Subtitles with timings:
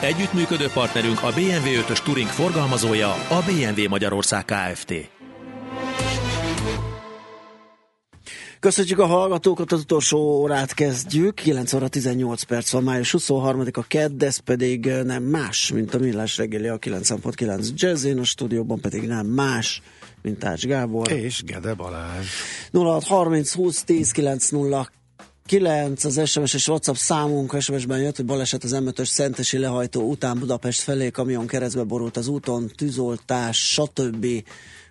[0.00, 4.94] Együttműködő partnerünk a BMW 5-ös Touring forgalmazója, a BMW Magyarország Kft.
[8.60, 11.34] Köszönjük a hallgatókat, az utolsó órát kezdjük.
[11.34, 15.98] 9 óra 18 perc van, május 23 a kedd, ez pedig nem más, mint a
[15.98, 19.82] Millás reggeli a 9.9 Jazzin, a stúdióban pedig nem más,
[20.22, 21.12] mint Ács Gábor.
[21.12, 22.26] És Gede Balázs.
[22.72, 24.50] 0630 20 10 9
[25.46, 30.38] 9 az SMS és WhatsApp számunk, SMS-ben jött, hogy baleset az M5-ös Szentesi lehajtó után
[30.38, 34.26] Budapest felé, kamion keresztbe borult az úton, tűzoltás, stb.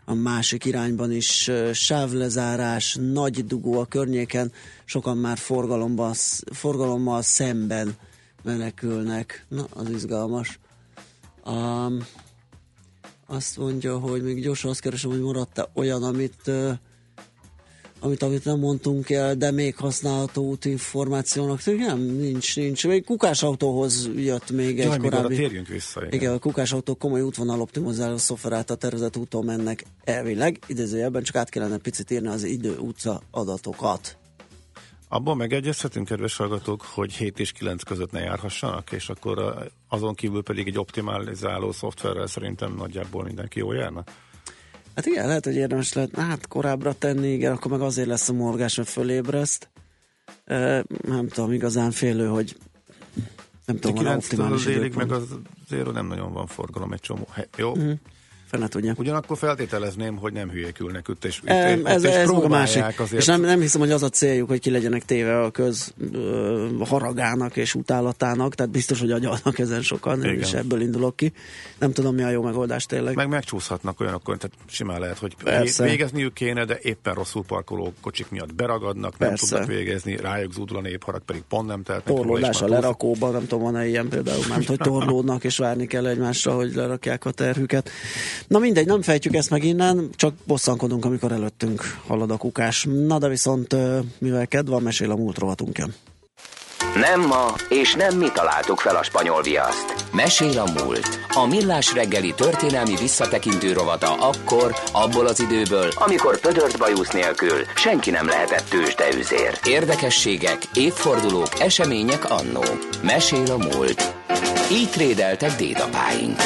[0.06, 4.52] A másik irányban is sávlezárás, nagy dugó a környéken,
[4.86, 6.14] sokan már forgalomban,
[6.52, 7.96] forgalommal szemben
[8.44, 9.46] menekülnek.
[9.48, 10.60] Na, az izgalmas.
[11.46, 12.06] Um,
[13.28, 16.72] azt mondja, hogy még gyorsan azt keresem, hogy maradt olyan, amit uh,
[18.00, 21.66] amit, amit nem mondtunk el, de még használható útinformációnak.
[21.66, 22.88] Nem, nincs, nincs.
[22.88, 25.36] Még kukásautóhoz jött még Jaj, egy korábbi...
[25.36, 26.02] térjünk vissza.
[26.02, 26.14] Igen.
[26.14, 30.60] igen, a kukásautó komoly útvonal optimizáló szoftverát a tervezett úton mennek elvileg.
[30.68, 34.18] Idézőjelben csak át kellene picit írni az idő utca adatokat.
[35.08, 40.44] Abban megegyezhetünk, kedves hallgatók, hogy 7 és 9 között ne járhassanak, és akkor azon kívül
[40.44, 44.04] pedig egy optimalizáló szoftverrel szerintem nagyjából mindenki jól járna?
[44.96, 48.34] Hát igen, lehet, hogy érdemes lehet hát korábbra tenni, igen, akkor meg azért lesz a
[48.34, 49.70] morgás, hogy fölébreszt.
[50.46, 52.58] E, nem tudom, igazán félő, hogy
[53.66, 55.24] nem tudom, van optimális délig meg az
[55.66, 57.28] azért nem nagyon van forgalom egy csomó.
[57.32, 57.92] He, jó, mm
[58.56, 58.94] fene tudja.
[58.98, 61.50] Ugyanakkor feltételezném, hogy nem hülyékülnek itt, és, itt,
[61.88, 63.00] ez, és ez a másik.
[63.00, 63.22] Azért...
[63.22, 66.68] És nem, nem hiszem, hogy az a céljuk, hogy ki legyenek téve a köz ö,
[66.80, 70.40] haragának és utálatának, tehát biztos, hogy agyalnak ezen sokan, Igen.
[70.40, 71.34] és ebből indulok ki.
[71.80, 73.16] Nem tudom, mi a jó megoldás tényleg.
[73.16, 75.84] Meg megcsúszhatnak olyanok, tehát simán lehet, hogy Persze.
[75.84, 79.48] végezniük kéne, de éppen rosszul parkoló kocsik miatt beragadnak, nem Persze.
[79.48, 82.04] tudnak végezni, rájuk zúdul a népharag, pedig pont nem telt.
[82.04, 86.54] Torlódás a lerakóban, nem tudom, van-e ilyen például, mert hogy torlódnak és várni kell egymásra,
[86.54, 87.90] hogy lerakják a terhüket.
[88.48, 92.88] Na mindegy, nem fejtjük ezt meg innen, csak bosszankodunk, amikor előttünk halad a kukás.
[93.08, 93.76] Na de viszont,
[94.18, 95.94] mivel kedv van, mesél a múlt rovatunk jön.
[96.96, 99.96] Nem ma, és nem mi találtuk fel a spanyol viaszt.
[100.14, 101.20] Mesél a múlt.
[101.34, 108.10] A millás reggeli történelmi visszatekintő rovata akkor, abból az időből, amikor pödört bajusz nélkül senki
[108.10, 109.60] nem lehetett tőzsdeüzér.
[109.66, 112.64] Érdekességek, évfordulók, események annó.
[113.02, 114.14] Mesél a múlt.
[114.72, 116.40] Így trédeltek dédapáink.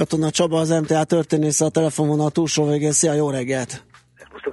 [0.00, 2.92] Katona Csaba, az MTA történésze a telefonvonal túlsó végén.
[2.92, 3.82] Szia, jó reggelt!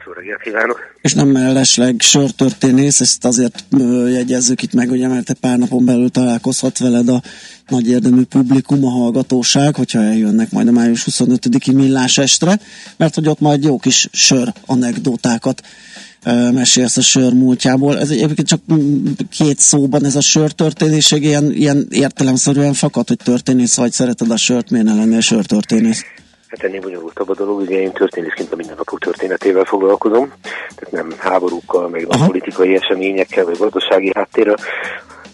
[0.06, 0.80] jó reggelt kívánok!
[1.02, 3.66] És nem mellesleg sörtörténész, ezt azért
[4.08, 7.22] jegyezzük itt meg, ugye, mert te pár napon belül találkozhat veled a
[7.68, 12.60] nagy érdemű publikum, a hallgatóság, hogyha eljönnek majd a május 25-i millás estre,
[12.98, 15.62] mert hogy ott majd jó kis sör anekdótákat
[16.54, 18.00] mesélsz a sör múltjából.
[18.00, 18.60] Ez egyébként csak
[19.32, 24.38] két szóban ez a sör történéség ilyen, ilyen értelemszerűen fakad, hogy történész vagy, szereted a
[24.38, 26.04] sört, miért ne lennél sörtörténész?
[26.48, 30.34] Hát ennél bonyolultabb a dolog, ugye én történészként a mindennapok történetével foglalkozom,
[30.76, 34.58] tehát nem háborúkkal, meg a politikai eseményekkel, vagy gazdasági háttérrel,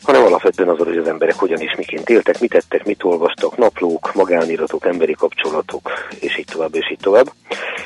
[0.03, 4.13] hanem alapvetően azon, hogy az emberek hogyan és miként éltek, mit tettek, mit olvastak, naplók,
[4.13, 7.31] magániratok, emberi kapcsolatok, és így tovább, és így tovább.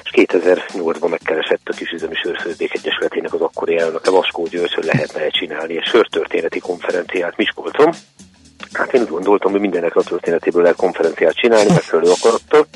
[0.04, 5.78] És 2008-ban megkeresett a Kisüzemi Sörfőzdék Egyesületének az akkori elnöke Vaskó György, hogy lehetne csinálni
[5.78, 7.94] egy sörtörténeti konferenciát Miskolcon,
[8.78, 12.68] Hát én úgy gondoltam, hogy mindenek a történetéből lehet konferenciát csinálni, megfelelő akarattal,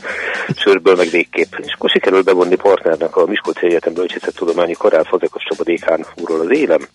[0.55, 1.53] sörből meg végképp.
[1.57, 6.51] És akkor sikerült bevonni partnernek a Miskolci Egyetem Bölcsészettudományi Karál Fazekas Csaba Dékán úrról az
[6.51, 6.87] élem,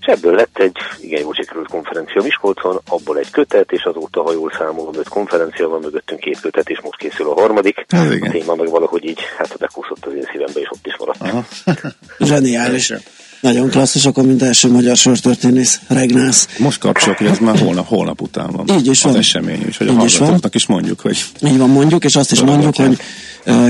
[0.00, 4.32] és ebből lett egy igen jól sikerült konferencia Miskolcon, abból egy kötet, és azóta, ha
[4.32, 7.84] jól számolom, öt konferencia van mögöttünk két kötet, és most készül a harmadik.
[7.88, 11.18] Hát, a téma meg valahogy így, hát bekúszott az én szívembe, és ott is maradt.
[12.18, 12.92] Zseniális.
[13.46, 16.48] Nagyon klasszis, akkor mint első magyar sortörténész, Regnász.
[16.58, 18.78] Most kapcsolok, hogy ez már holnap, holnap után van.
[18.78, 19.20] Így is az van.
[19.20, 20.40] esemény, úgyhogy Így a is, van.
[20.52, 21.24] is mondjuk, hogy...
[21.42, 22.98] Így van, mondjuk, és azt is mondjuk, hogy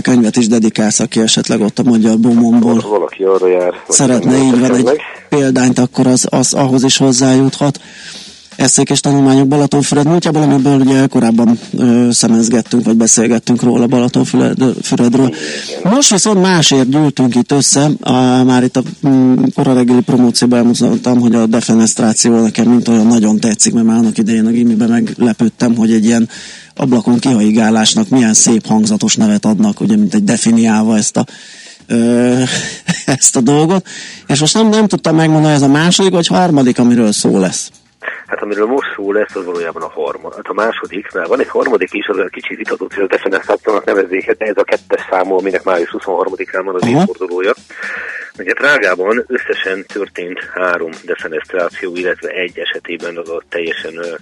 [0.03, 2.81] könyvet is dedikálsz, aki esetleg ott a magyar bumomból.
[2.81, 3.75] Valaki arra jár.
[3.89, 7.81] Szeretne így van egy példányt, akkor az, az ahhoz is hozzájuthat.
[8.57, 15.35] Eszék és tanulmányok Balatonfüred múltjában, amiből ugye korábban ö, szemezgettünk, vagy beszélgettünk róla Balatonfüredről.
[15.83, 21.21] Most viszont másért gyűltünk itt össze, a, már itt a mm, kora reggeli promócióban elmondtam,
[21.21, 25.77] hogy a defenestráció nekem mint olyan nagyon tetszik, mert már annak idején a gimiben meglepődtem,
[25.77, 26.29] hogy egy ilyen
[26.75, 31.25] ablakon kihaigálásnak milyen szép hangzatos nevet adnak, ugye, mint egy definiálva ezt a
[33.07, 33.87] ezt a dolgot,
[34.27, 37.71] és most nem, nem tudtam megmondani, ez a második vagy harmadik, amiről szó lesz.
[38.27, 40.37] Hát amiről most szó lesz, az valójában a harmadik.
[40.37, 44.31] Hát a második, mert van egy harmadik is, az kicsit vitatott, hogy a defenestrációnak nevezzék,
[44.31, 47.53] de ez a kettes számú, aminek május 23-án van az évfordulója.
[48.39, 54.15] Ugye Prágában összesen történt három defenestráció, illetve egy esetében az a teljesen ö,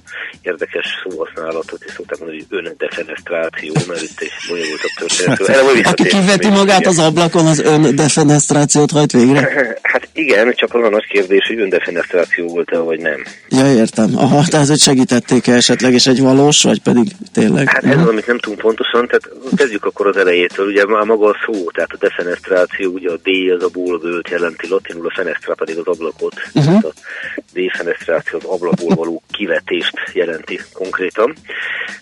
[0.42, 5.86] érdekes szóhasználatot is szokták mondani, hogy öndefenestráció, mert itt egy bonyolultabb történet.
[5.86, 9.48] Aki kiveti magát az ablakon, az öndefenestrációt hajt végre?
[9.82, 13.24] Hát igen, csak az a nagy kérdés, hogy öndefenestráció volt-e, vagy nem.
[13.48, 13.93] Ja, értem.
[13.98, 17.68] Aha, tehát hogy segítették-e esetleg, és egy valós, vagy pedig tényleg?
[17.68, 20.66] Hát ez az, amit nem tudunk pontosan, tehát kezdjük akkor az elejétől.
[20.66, 24.28] Ugye már maga a szó, tehát a defenestráció, ugye a D az a ból völt
[24.28, 26.34] jelenti latinul, a fenestra pedig az ablakot.
[26.54, 26.84] Uh-huh.
[26.84, 26.92] a
[27.52, 31.34] D-fenestráció az ablakból való kivetést jelenti konkrétan.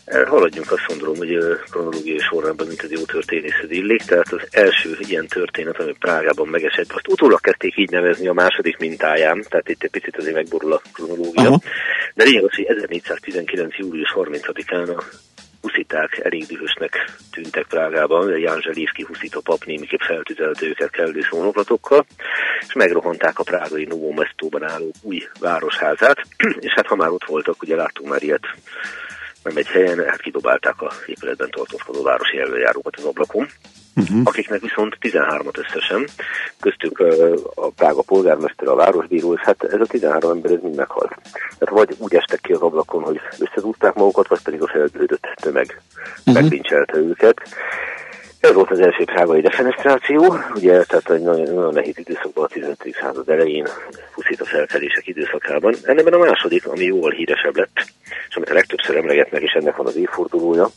[0.04, 1.38] Eh, haladjunk azt mondom, hogy
[1.70, 6.92] kronológiai sorrendben, mint az jó történészed illik, tehát az első ilyen történet, ami Prágában megesett,
[6.92, 10.82] azt utólag kezdték így nevezni a második mintáján, tehát itt egy picit azért megborul a
[10.92, 11.42] kronológia.
[11.42, 11.62] Uh-huh.
[12.14, 13.76] De lényeg az, hogy 1419.
[13.76, 15.02] július 30-án a
[15.60, 22.06] husziták elég dühösnek tűntek Prágában, Ján Zselívki huszita pap némiképp feltüzelte őket kellő szónoklatokkal,
[22.66, 26.18] és megrohanták a prágai Novo Mestóban álló új városházát,
[26.66, 28.46] és hát ha már ott voltak, ugye láttunk már ilyet
[29.42, 33.48] nem egy helyen, hát kidobálták a épületben tartózkodó városi előjárókat az ablakon
[33.96, 34.20] uh-huh.
[34.24, 36.08] akiknek viszont 13-at összesen,
[36.60, 36.98] köztük
[37.54, 41.14] a Prága polgármester, a városbíró, és hát ez a 13 ember ez mind meghalt.
[41.58, 45.80] Tehát vagy úgy estek ki az ablakon, hogy összezúzták magukat, vagy pedig a felbődött tömeg
[46.18, 46.34] uh-huh.
[46.34, 47.40] megbincselte őket.
[48.40, 52.96] Ez volt az első prágai defenestráció, ugye, tehát egy nagyon, nagyon nehéz időszakban a 15.
[53.00, 53.66] század elején,
[54.38, 55.74] a felkelések időszakában.
[55.82, 57.84] Ennek a második, ami jóval híresebb lett,
[58.28, 60.70] és amit a legtöbbször emlegetnek, és ennek van az évfordulója,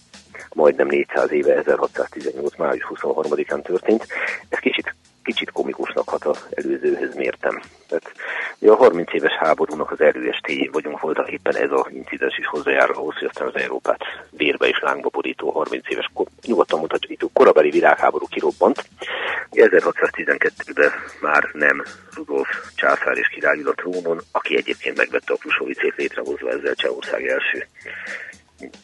[0.54, 2.58] majdnem 400 éve, 1618.
[2.58, 4.08] május 23-án történt.
[4.50, 7.62] Ez kicsit, kicsit komikusnak hat az előzőhöz mértem.
[7.88, 8.12] Tehát,
[8.68, 13.16] a 30 éves háborúnak az előestéjén vagyunk, voltak éppen ez a incidens is hozzájár ahhoz,
[13.16, 14.00] hogy aztán az Európát
[14.30, 16.12] vérbe és lángba borító 30 éves,
[16.46, 18.90] nyugodtan itt korabeli világháború kirobbant.
[19.52, 20.92] 1612-ben
[21.22, 21.84] már nem
[22.16, 27.68] Rudolf császár és király a trónon, aki egyébként megvette a Krusovicét létrehozva ezzel Csehország első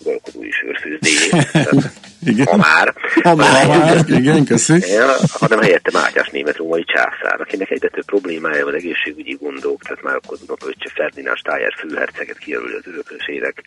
[0.06, 1.92] uralkodói sörfőzdéjét.
[2.32, 2.46] igen.
[2.46, 2.94] Ha már.
[3.24, 4.10] Ha már, ha már.
[4.10, 4.92] igen, köszi.
[4.92, 10.04] Ja, hanem helyette Mátyás német római császár, akinek egyre több problémája van egészségügyi gondok, tehát
[10.04, 13.64] már akkor a öccse Ferdinánd Stájer főherceget kijelöli az örökösének,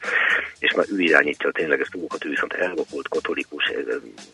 [0.59, 3.73] és már ő irányítja a tényleges dolgokat, ő viszont elvakult katolikus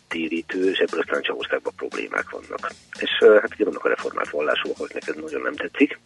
[0.07, 2.71] térítő, és ebből aztán Csehországban problémák vannak.
[2.99, 3.09] És
[3.41, 5.99] hát ugye vannak a reformált vallásúak, akiknek ez nagyon nem tetszik.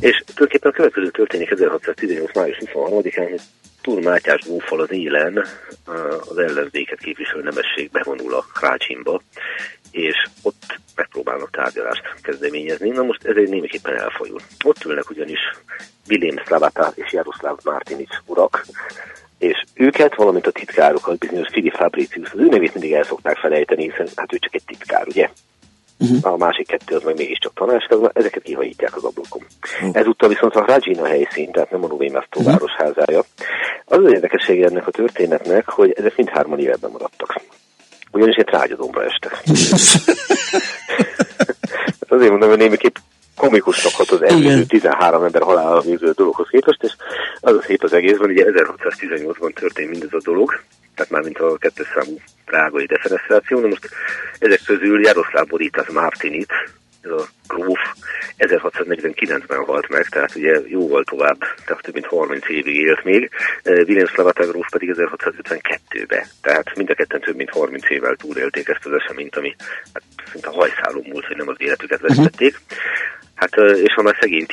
[0.00, 2.34] És tulajdonképpen a következő történik 1618.
[2.34, 3.40] május 23-án,
[3.80, 5.46] Túl Mátyás búfal az élen
[6.28, 9.20] az ellenzéket képviselő nemesség bevonul a Krácsimba,
[9.90, 12.88] és ott megpróbálnak tárgyalást kezdeményezni.
[12.88, 14.40] Na most ez egy némiképpen elfajul.
[14.64, 15.40] Ott ülnek ugyanis
[16.06, 18.66] Vilém Szlavata és Jaroszláv Martinic urak,
[19.38, 23.82] és őket, valamint a titkárokat, bizonyos Filip Fabricius, az ő nevét mindig el szokták felejteni,
[23.82, 25.30] hiszen hát ő csak egy titkár, ugye?
[26.00, 26.32] Uh-huh.
[26.32, 29.42] a másik kettő az meg mégiscsak tanácskazna, ezeket kihajítják az ablakon.
[29.62, 29.96] Uh-huh.
[29.96, 32.52] Ezúttal viszont a Rajina helyszín, tehát nem a Novémesztó uh-huh.
[32.52, 33.24] városházája.
[33.84, 37.40] Az az érdekessége ennek a történetnek, hogy ezek mindhárman életben maradtak.
[38.12, 39.42] Ugyanis egy trágyadomra estek.
[42.08, 42.96] Azért mondom, hogy némiképp
[43.36, 46.92] komikusnak hat az előző 13 ember halála végző dologhoz képest, és
[47.40, 50.62] az a szép az egészben, ugye 1618-ban történt mindez a dolog,
[50.94, 53.88] tehát már mint a kettős számú prágai defenestráció, de most
[54.38, 56.52] ezek közül Jaroszláv Boritas Martinit,
[57.02, 57.78] ez a gróf
[58.38, 63.30] 1649-ben halt meg, tehát ugye jóval tovább, tehát több mint 30 évig élt még.
[63.64, 68.86] William Slavata gróf pedig 1652-be, tehát mind a ketten több mint 30 évvel túlélték ezt
[68.86, 69.56] az eseményt, ami
[69.94, 72.60] hát, szinte hajszáló múlt, hogy nem az életüket vesztették.
[73.40, 74.46] Hát, és ha már szegény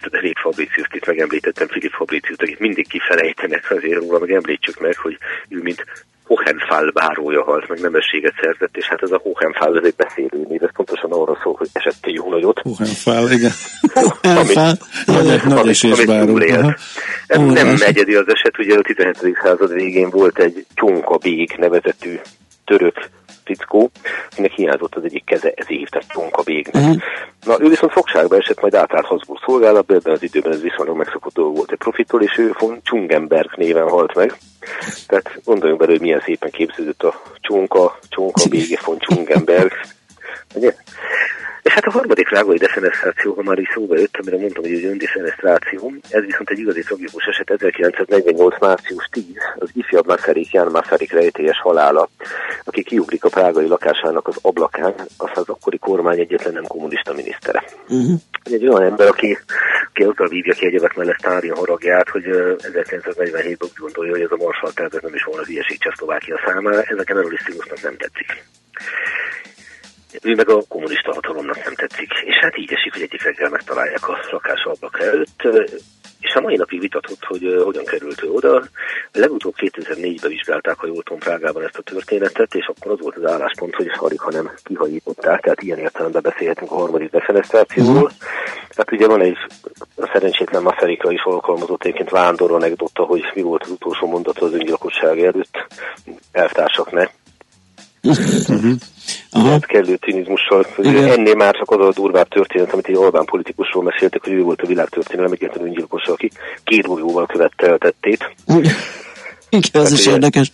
[0.00, 4.96] a David Fabricius-t itt megemlítettem, Filip fabricius akit mindig kifelejtenek, azért róla meg említsük meg,
[4.96, 5.84] hogy ő mint
[6.24, 10.62] Hohenfall bárója halt, meg nemességet szerzett, és hát ez a Hohenfall ez egy beszélő név,
[10.62, 12.60] ez pontosan arra szól, hogy esett jó nagyot.
[12.60, 13.52] Hohenfall, igen.
[14.22, 14.74] Hohenfall,
[15.44, 16.38] nagy és báró.
[17.26, 19.38] Nem egyedi az eset, ugye a 17.
[19.42, 22.18] század végén volt egy Csonka Bég nevezetű
[22.64, 23.10] török
[23.54, 23.90] fickó,
[24.30, 26.74] akinek hiányzott az egyik keze, ez hívták Csonka Bégnek.
[26.74, 27.02] Uh-huh
[27.44, 31.34] Na, ő viszont fogságba esett, majd átállt Habsburg szolgálatba, ebben az időben ez viszonylag megszokott
[31.34, 34.36] dolog volt egy profitól, és ő von Tschungenberg néven halt meg.
[35.06, 39.72] Tehát gondoljunk bele, hogy milyen szépen képződött a csonka, csonka, bége von Tschungenberg.
[40.54, 40.74] Ugye?
[41.62, 44.84] És hát a harmadik rágai defenestráció, ha már is szóba jött, amire mondtam, hogy egy
[44.84, 48.60] öndefenestráció, ez viszont egy igazi tragikus eset 1948.
[48.60, 49.24] március 10,
[49.58, 52.08] az ifjabb Masaryk Ján Masaryk rejtélyes halála,
[52.64, 57.64] aki kiugrik a prágai lakásának az ablakán, az az akkori kormány egyetlen nem kommunista minisztere.
[57.88, 58.20] Uh-huh.
[58.44, 59.38] Egy olyan ember, aki,
[59.88, 64.36] aki azzal vívja ki egyebek mellett Sztálin haragját, hogy 1947-ben úgy gondolja, hogy ez a
[64.36, 67.44] Marshall tervet nem is volna hülyeség Csehszlovákia számára, ezeken erről is
[67.82, 68.44] nem tetszik
[70.22, 72.12] ő meg a kommunista hatalomnak nem tetszik.
[72.24, 75.42] És hát így esik, hogy egyik reggel megtalálják a lakás ablaka előtt,
[76.22, 78.62] és a mai napig vitatott, hogy hogyan került ő oda.
[79.12, 83.30] Legutóbb 2004-ben vizsgálták, ha jól tudom, Prágában ezt a történetet, és akkor az volt az
[83.30, 87.94] álláspont, hogy alig, ha nem kihajították, tehát ilyen értelemben beszélhetünk a harmadik defenesztrációról.
[87.94, 88.10] Uh-huh.
[88.76, 89.36] Hát ugye van egy
[89.96, 94.52] a szerencsétlen Maszerikra is alkalmazott egyébként vándor anekdota, hogy mi volt az utolsó mondata az
[94.52, 95.66] öngyilkosság előtt,
[96.32, 97.10] elvtársaknak.
[99.30, 99.58] Aha.
[99.58, 100.66] kellő cinizmussal.
[100.84, 104.60] Ennél már csak az a durvább történet, amit egy Orbán politikusról meséltek, hogy ő volt
[104.60, 106.30] a világtörténelem egyetlen öngyilkos, aki
[106.64, 108.34] két bujóval követte el tettét.
[109.48, 110.52] Igen, ez is érdekes.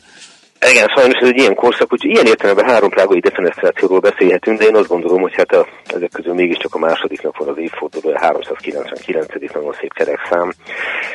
[0.67, 4.77] Igen, sajnos ez egy ilyen korszak, hogy ilyen értelemben három prágai defenesztrációról beszélhetünk, de én
[4.77, 9.53] azt gondolom, hogy hát a, ezek közül mégiscsak a másodiknak van az évfordulója, 399.
[9.55, 9.93] nagyon szép
[10.31, 10.53] szám,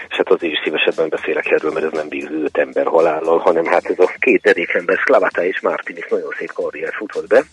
[0.10, 3.86] és hát azért is szívesebben beszélek erről, mert ez nem végződött ember halállal, hanem hát
[3.86, 7.44] ez a két derék ember, Szlavata és is nagyon szép karrier futott be,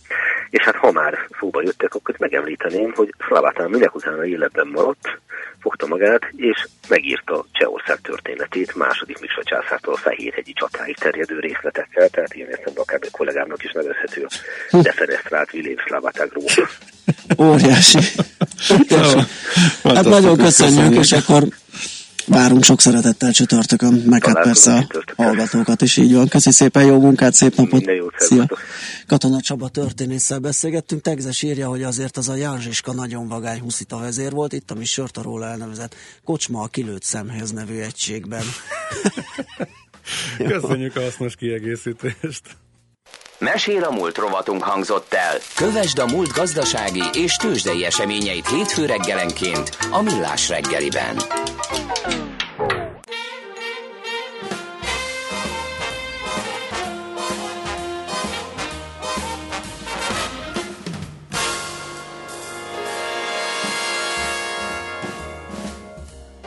[0.50, 5.18] és hát ha már szóba jöttek, akkor megemlíteném, hogy Szlavatán minek utána életben maradt,
[5.60, 12.34] fogta magát, és megírta Csehország történetét második Miksa császártól a Fehérhegyi csatáig terjedő részletekkel, tehát
[12.34, 14.26] ilyen értelemben akár egy kollégámnak is nevezhető.
[14.70, 16.44] Defenestrált Vilém Szlávátágról.
[17.38, 17.98] Óriási.
[18.72, 19.18] Óriási.
[19.82, 21.42] Hát nagyon köszönjük, és akkor
[22.30, 26.28] Várunk sok szeretettel csütörtökön, meg hát persze a hallgatókat is így van.
[26.28, 27.84] Köszi szépen, jó munkát, szép napot!
[28.16, 28.46] Szia!
[29.06, 31.02] Katona Csaba történésszel beszélgettünk.
[31.02, 34.84] Tegzes írja, hogy azért az a Jánzsiska nagyon vagány huszita vezér volt, itt a mi
[34.84, 35.94] sört a róla elnevezett
[36.24, 38.44] Kocsma a kilőtt szemhez nevű egységben.
[40.48, 42.42] Köszönjük a hasznos kiegészítést!
[43.40, 45.38] Mesél a múlt rovatunk hangzott el.
[45.54, 51.16] Kövesd a múlt gazdasági és tőzsdei eseményeit hétfő reggelenként a Millás reggeliben.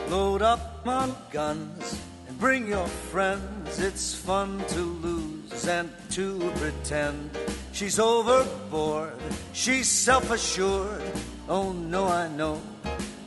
[0.08, 3.78] Load up on guns bring your friends.
[3.78, 7.30] It's fun to lose and to pretend
[7.72, 9.18] she's overboard,
[9.52, 11.02] she's self assured.
[11.48, 12.60] Oh no, I know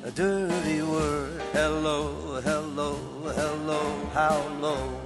[0.04, 1.42] a dirty word.
[1.54, 2.96] Hello, hello,
[3.36, 3.82] hello,
[4.14, 5.02] how low?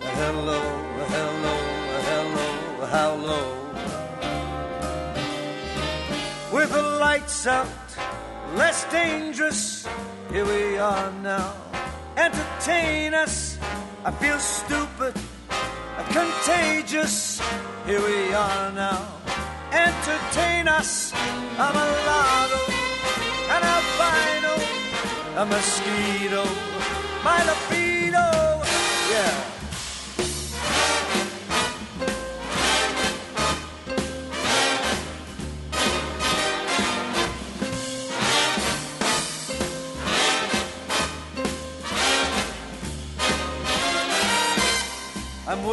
[0.00, 0.60] Hello,
[1.14, 1.56] hello,
[2.10, 3.48] hello, how low?
[6.52, 7.68] With the lights out,
[8.56, 9.86] less dangerous,
[10.30, 11.68] here we are now
[12.18, 13.58] entertain us.
[14.04, 15.14] I feel stupid,
[16.10, 17.40] contagious.
[17.86, 19.06] Here we are now.
[19.72, 21.12] Entertain us.
[21.64, 22.62] I'm a lotto,
[23.54, 24.54] an albino,
[25.42, 26.44] a mosquito,
[27.24, 28.26] my libido.
[29.12, 29.57] Yeah.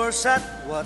[0.06, 0.86] Worse at what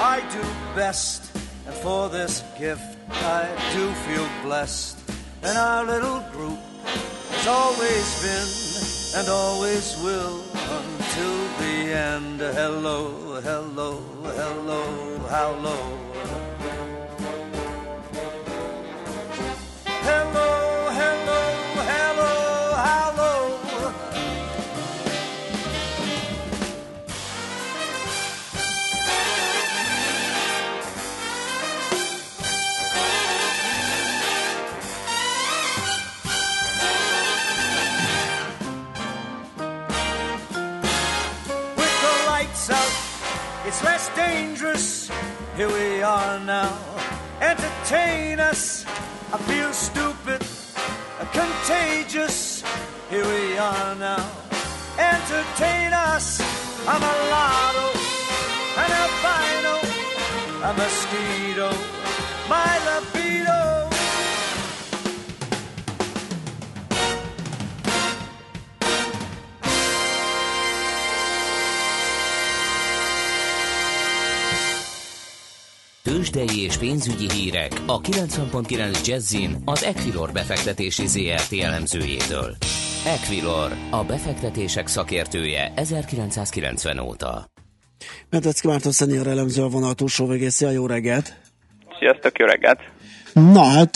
[0.00, 0.42] I do
[0.74, 1.30] best.
[1.64, 4.98] And for this gift, I do feel blessed.
[5.44, 10.42] And our little group has always been and always will
[10.80, 12.40] until the end.
[12.40, 14.02] Hello, hello,
[14.34, 16.06] hello, how low?
[43.66, 45.10] It's less dangerous.
[45.56, 46.78] Here we are now.
[47.40, 48.86] Entertain us.
[49.32, 50.40] I feel stupid,
[51.32, 52.62] contagious.
[53.10, 54.24] Here we are now.
[54.98, 56.40] Entertain us.
[56.86, 57.88] I'm a lotto,
[58.82, 59.76] an albino,
[60.62, 61.96] a mosquito
[62.48, 63.65] my libido.
[76.06, 82.56] Tőzsdei és pénzügyi hírek a 90.9 Jazzin az Equilor befektetési ZRT elemzőjétől.
[83.06, 87.46] Equilor, a befektetések szakértője 1990 óta.
[88.30, 90.50] Medvecki Márton szenior elemző a vonal túlsó végén.
[90.50, 91.36] Szia, jó reggelt!
[91.98, 92.80] Sziasztok, jó reggelt!
[93.32, 93.94] Na hát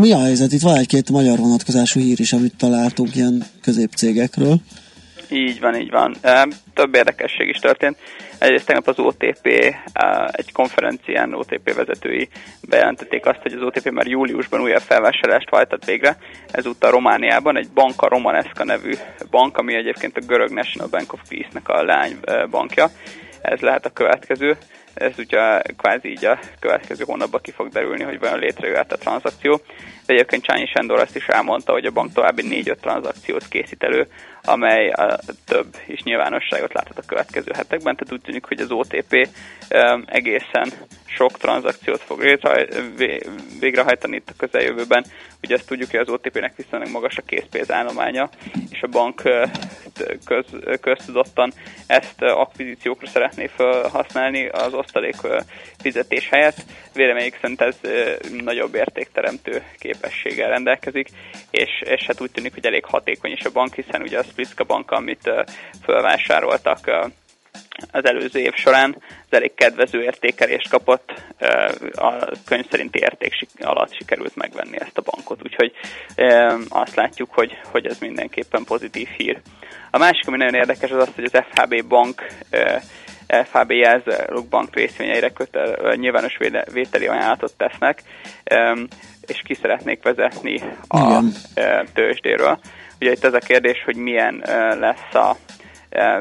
[0.00, 0.52] mi a helyzet?
[0.52, 4.56] Itt van egy-két magyar vonatkozású hír is, amit találtunk ilyen középcégekről.
[5.30, 6.16] Így van, így van.
[6.74, 7.96] Több érdekesség is történt.
[8.44, 9.46] Egyrészt tegnap az OTP
[10.26, 12.28] egy konferencián OTP vezetői
[12.68, 16.16] bejelentették azt, hogy az OTP már júliusban újabb felvásárlást hajtott végre.
[16.50, 18.92] Ezúttal Romániában egy banka Romaneska nevű
[19.30, 22.18] bank, ami egyébként a görög National Bank of Peace-nek a lány
[22.50, 22.86] bankja.
[23.42, 24.56] Ez lehet a következő
[24.94, 29.60] ez ugye kvázi így a következő hónapban ki fog derülni, hogy vajon létrejöhet a tranzakció.
[30.06, 34.06] De egyébként Csányi Sándor azt is elmondta, hogy a bank további 4-5 tranzakciót készít elő,
[34.42, 39.28] amely a több is nyilvánosságot láthat a következő hetekben, tehát úgy tűnik, hogy az OTP
[40.06, 40.72] egészen
[41.14, 42.38] sok tranzakciót fog
[43.60, 45.04] végrehajtani itt a közeljövőben.
[45.42, 48.28] Ugye azt tudjuk, hogy az OTP-nek viszonylag magas a készpénzállománya,
[48.70, 49.22] és a bank
[50.24, 50.46] köz,
[50.80, 51.52] köztudottan
[51.86, 55.16] ezt akvizíciókra szeretné felhasználni az osztalék
[55.78, 56.56] fizetés helyett.
[56.94, 57.76] Véleményük szerint ez
[58.44, 61.08] nagyobb értékteremtő képességgel rendelkezik,
[61.50, 64.64] és, és hát úgy tűnik, hogy elég hatékony is a bank, hiszen ugye a Splitska
[64.64, 65.30] bank, amit
[65.82, 66.90] felvásároltak
[67.90, 71.12] az előző év során az elég kedvező értékelést kapott,
[71.94, 72.12] a
[72.44, 75.72] könyv szerinti érték alatt sikerült megvenni ezt a bankot, úgyhogy
[76.68, 79.40] azt látjuk, hogy, hogy ez mindenképpen pozitív hír.
[79.90, 82.26] A másik, ami nagyon érdekes, az az, hogy az FHB bank
[83.44, 86.36] FHB jelzálók bank részvényeire kötel, nyilvános
[86.72, 88.02] vételi ajánlatot tesznek,
[89.26, 91.20] és ki szeretnék vezetni a
[91.94, 92.58] tőzsdéről.
[93.00, 94.42] Ugye itt ez a kérdés, hogy milyen
[94.80, 95.36] lesz a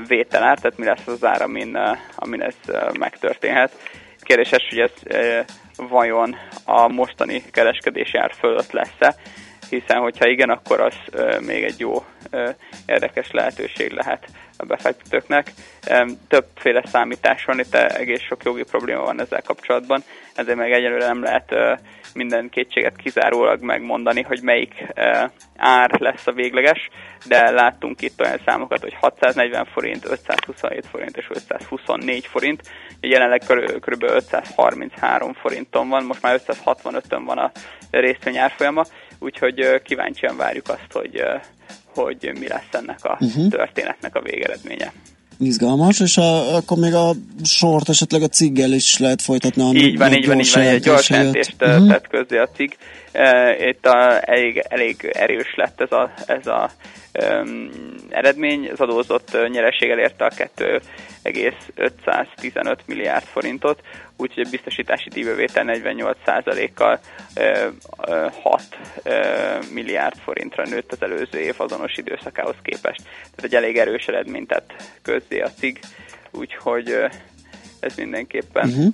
[0.07, 1.77] vételár, tehát mi lesz az ár, amin,
[2.15, 2.55] amin ez
[2.99, 3.71] megtörténhet.
[4.19, 4.91] Kérdéses, hogy ez
[5.75, 9.15] vajon a mostani kereskedési ár fölött lesz-e,
[9.69, 10.95] hiszen hogyha igen, akkor az
[11.45, 12.05] még egy jó
[12.85, 15.51] érdekes lehetőség lehet a befektetőknek.
[16.27, 20.03] Többféle számítás van, itt egész sok jogi probléma van ezzel kapcsolatban,
[20.35, 21.55] ezért meg egyelőre nem lehet
[22.13, 24.85] minden kétséget kizárólag megmondani, hogy melyik
[25.57, 26.89] ár lesz a végleges,
[27.25, 32.61] de láttunk itt olyan számokat, hogy 640 forint, 527 forint és 524 forint,
[32.99, 33.41] jelenleg
[33.79, 34.03] kb.
[34.03, 37.51] 533 forinton van, most már 565-ön van a
[37.91, 38.83] részvény árfolyama,
[39.23, 41.23] úgyhogy kíváncsian várjuk azt, hogy,
[41.95, 43.49] hogy mi lesz ennek a uh-huh.
[43.49, 44.93] történetnek a végeredménye
[45.39, 47.11] izgalmas, és a, akkor még a
[47.43, 49.63] sort esetleg a ciggel is lehet folytatni.
[49.63, 51.87] Így van, így van, így van, egy gyors jelentést uh-huh.
[51.87, 52.77] tett közé a cig.
[53.69, 56.71] Itt a, elég, elég erős lett ez a, ez a
[57.23, 57.69] um,
[58.09, 60.31] eredmény, az adózott nyereség elérte a
[61.23, 63.81] 2,515 milliárd forintot,
[64.17, 66.99] úgyhogy a biztosítási díjbevétel 48%-kal
[68.41, 68.63] 6
[69.73, 73.01] milliárd forintra nőtt az előző év azonos időszakához képest.
[73.03, 75.79] Tehát egy elég erős eredményt tett közzé a cig,
[76.31, 76.97] úgyhogy
[77.79, 78.69] ez mindenképpen...
[78.69, 78.93] Uh-huh.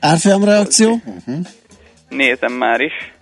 [0.00, 1.00] Árfolyam reakció?
[1.04, 1.46] Uh-huh.
[2.08, 3.12] Nézem már is.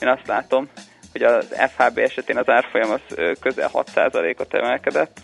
[0.00, 0.68] Én azt látom,
[1.12, 1.46] hogy az
[1.76, 3.00] FHB esetén az árfolyam az
[3.40, 5.20] közel 6%-ot emelkedett,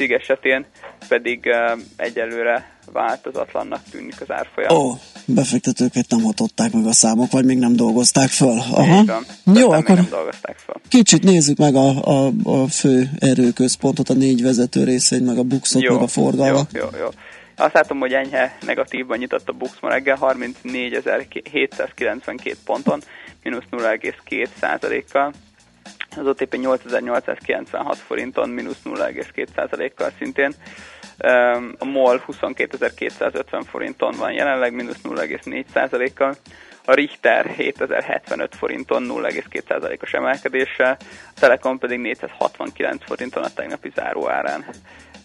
[0.00, 0.66] cég esetén
[1.08, 1.50] pedig
[1.96, 4.76] egyelőre változatlannak tűnik az árfolyam.
[4.76, 4.92] Ó,
[5.24, 8.58] befektetőket nem hatották meg a számok, vagy még nem dolgozták föl.
[8.72, 9.04] Aha.
[9.04, 9.24] Van,
[9.56, 10.74] Jó, akkor nem dolgozták föl.
[10.88, 15.88] kicsit nézzük meg a, a, a fő erőközpontot, a négy vezető részén, meg a buxot,
[15.88, 16.70] meg a forgalmat.
[16.72, 17.08] Jó, jó, jó.
[17.56, 23.02] Azt látom, hogy enyhe negatívban nyitott a Bux ma reggel, 34.792 ponton,
[23.42, 25.32] mínusz 0,2%-kal.
[26.16, 30.52] Az OTP 8896 forinton, mínusz 0,2%-kal szintén.
[31.78, 36.34] A MOL 22.250 forinton van jelenleg, mínusz 0,4%-kal.
[36.84, 44.64] A Richter 7075 forinton 0,2%-os emelkedéssel, a Telekom pedig 469 forinton a tegnapi záróárán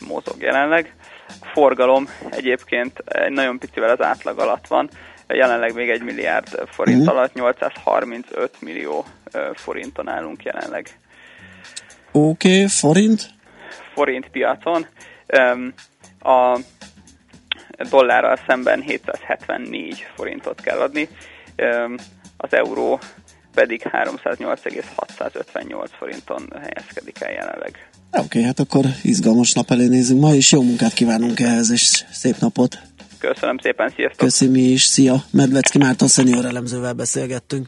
[0.08, 0.95] mozog jelenleg.
[1.28, 4.89] A forgalom egyébként egy nagyon picivel az átlag alatt van,
[5.28, 7.08] jelenleg még egy milliárd forint mm.
[7.08, 9.06] alatt, 835 millió
[9.54, 11.00] forinton állunk jelenleg.
[12.12, 13.30] Oké, okay, forint?
[13.93, 14.86] Forint piacon.
[16.19, 16.60] A
[17.89, 21.08] dollárral szemben 774 forintot kell adni,
[22.38, 23.00] az euró
[23.54, 27.89] pedig 308,658 forinton helyezkedik el jelenleg.
[28.12, 32.06] Oké, okay, hát akkor izgalmas nap elé nézünk ma, és jó munkát kívánunk ehhez, és
[32.12, 32.78] szép napot!
[33.19, 34.17] Köszönöm szépen, sziasztok!
[34.17, 35.24] Köszi mi is, szia!
[35.32, 37.67] Medvecki Márton szenior elemzővel beszélgettünk.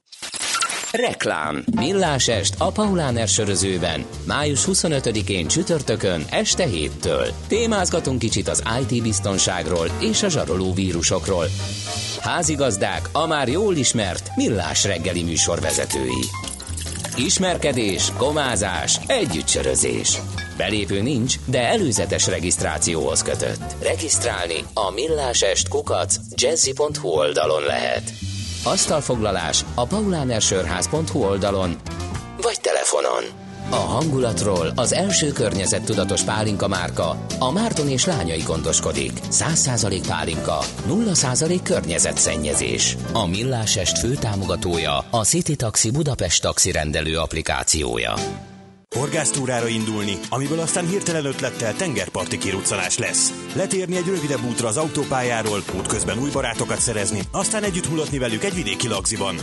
[0.91, 1.63] Reklám.
[1.75, 4.05] Millás est a Pauláner sörözőben.
[4.27, 7.27] Május 25-én csütörtökön este héttől.
[7.47, 11.45] Témázgatunk kicsit az IT biztonságról és a zsaroló vírusokról.
[12.19, 16.25] Házigazdák a már jól ismert Millás reggeli műsorvezetői.
[17.17, 20.17] Ismerkedés, komázás, együttsörözés.
[20.57, 23.75] Belépő nincs, de előzetes regisztrációhoz kötött.
[23.81, 28.30] Regisztrálni a millásest kukac jazzy.hu oldalon lehet.
[28.63, 31.75] Asztalfoglalás a paulánersörház.hu oldalon
[32.41, 33.23] vagy telefonon.
[33.69, 39.11] A hangulatról az első környezettudatos pálinka márka, a Márton és lányai gondoskodik.
[39.31, 42.97] 100% pálinka, 0% környezetszennyezés.
[43.13, 48.13] A Millásest főtámogatója a City Taxi Budapest taxi rendelő applikációja.
[48.97, 53.33] Horgásztúrára indulni, amiből aztán hirtelen ötlettel tengerparti kiruccanás lesz.
[53.55, 58.53] Letérni egy rövidebb útra az autópályáról, útközben új barátokat szerezni, aztán együtt mulatni velük egy
[58.53, 59.35] vidéki lagziban.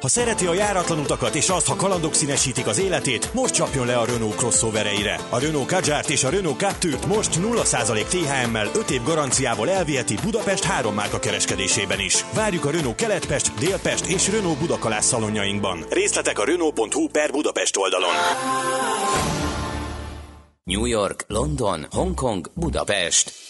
[0.00, 3.96] Ha szereti a járatlan utakat és azt, ha kalandok színesítik az életét, most csapjon le
[3.96, 5.20] a Renault crossovereire.
[5.30, 10.64] A Renault Kadjárt és a Renault Captur-t most 0% THM-mel 5 év garanciával elviheti Budapest
[10.64, 12.24] három márka kereskedésében is.
[12.34, 15.84] Várjuk a Renault Keletpest, Délpest és Renault Budakalász szalonjainkban.
[15.90, 18.10] Részletek a Renault.hu per Budapest oldalon.
[20.64, 23.49] New York, London, Hongkong, Budapest.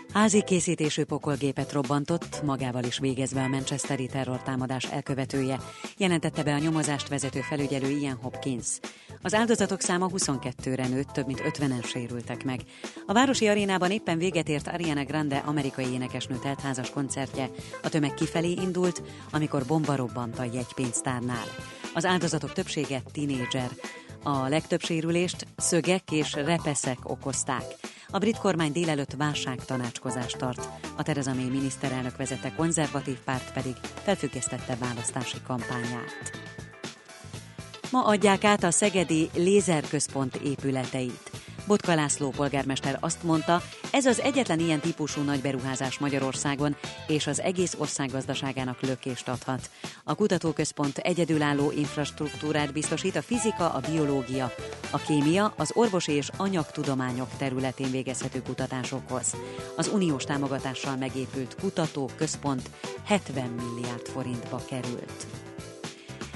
[0.13, 5.59] Házi készítésű pokolgépet robbantott, magával is végezve a Manchesteri terrortámadás elkövetője,
[5.97, 8.67] jelentette be a nyomozást vezető felügyelő Ian Hopkins.
[9.21, 12.59] Az áldozatok száma 22-re nőtt, több mint 50-en sérültek meg.
[13.05, 17.49] A városi arénában éppen véget ért Ariana Grande amerikai énekesnő teltházas koncertje.
[17.83, 21.45] A tömeg kifelé indult, amikor bomba robbant a jegypénztárnál.
[21.93, 23.69] Az áldozatok többsége tinédzser.
[24.23, 27.63] A legtöbb sérülést szögek és repeszek okozták.
[28.11, 30.67] A brit kormány délelőtt válságtanácskozást tart.
[30.95, 36.31] A Theresa May miniszterelnök vezette konzervatív párt pedig felfüggesztette választási kampányát.
[37.91, 41.31] Ma adják át a Szegedi Lézerközpont épületeit.
[41.71, 46.75] Botka László polgármester azt mondta, ez az egyetlen ilyen típusú nagy beruházás Magyarországon,
[47.07, 49.69] és az egész ország gazdaságának lökést adhat.
[50.03, 54.53] A kutatóközpont egyedülálló infrastruktúrát biztosít a fizika, a biológia,
[54.89, 59.35] a kémia, az orvosi és anyagtudományok területén végezhető kutatásokhoz.
[59.75, 62.69] Az uniós támogatással megépült kutatóközpont
[63.05, 65.25] 70 milliárd forintba került.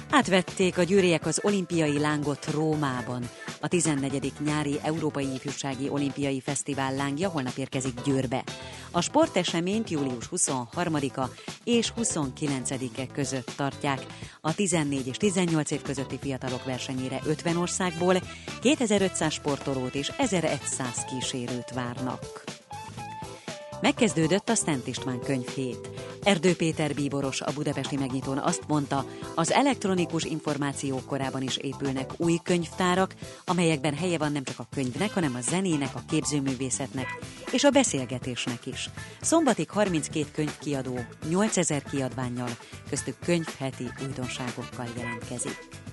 [0.09, 3.29] Átvették a győriek az olimpiai lángot Rómában.
[3.65, 4.33] A 14.
[4.45, 8.43] nyári Európai Ifjúsági Olimpiai Fesztivál lángja holnap érkezik Győrbe.
[8.91, 11.29] A sporteseményt július 23-a
[11.63, 14.05] és 29-e között tartják.
[14.41, 18.15] A 14 és 18 év közötti fiatalok versenyére 50 országból
[18.61, 22.43] 2500 sportolót és 1100 kísérőt várnak.
[23.81, 25.89] Megkezdődött a Szent István könyvhét.
[26.25, 32.39] Erdő Péter bíboros a budapesti megnyitón azt mondta, az elektronikus információk korában is épülnek új
[32.43, 37.07] könyvtárak, amelyekben helye van nem csak a könyvnek, hanem a zenének, a képzőművészetnek
[37.51, 38.89] és a beszélgetésnek is.
[39.21, 42.49] Szombatig 32 könyvkiadó, 8000 kiadványjal,
[42.89, 45.84] köztük könyvheti újdonságokkal jelentkezik.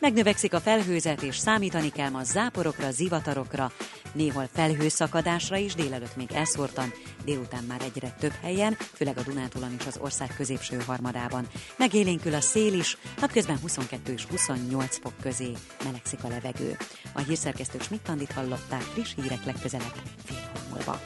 [0.00, 3.72] Megnövekszik a felhőzet, és számítani kell ma záporokra, zivatarokra,
[4.12, 6.92] néhol felhőszakadásra is, délelőtt még elszórtan,
[7.24, 11.46] délután már egyre több helyen, főleg a Dunántúlon és az ország középső harmadában.
[11.76, 15.52] Megélénkül a szél is, napközben 22 és 28 fok közé
[15.84, 16.76] melegszik a levegő.
[17.12, 21.00] A hírszerkesztő Schmidt hallották friss hírek legközelebb fél múlva.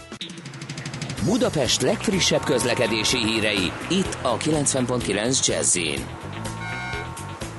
[1.24, 5.78] Budapest legfrissebb közlekedési hírei, itt a 90.9 jazz